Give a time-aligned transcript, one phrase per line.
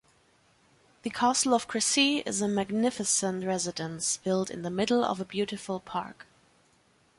[1.03, 5.79] The castle of Cressé is a magnificent residence built in the middle of a beautiful
[5.79, 6.25] park.